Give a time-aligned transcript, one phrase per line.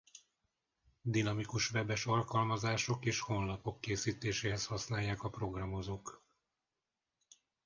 [1.01, 6.23] Dinamikus webes alkalmazások és honlapok készítéséhez használják a programozók.